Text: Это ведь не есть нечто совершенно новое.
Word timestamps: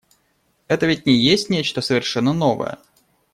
Это 0.67 0.87
ведь 0.87 1.05
не 1.05 1.13
есть 1.15 1.51
нечто 1.51 1.81
совершенно 1.81 2.33
новое. 2.33 2.79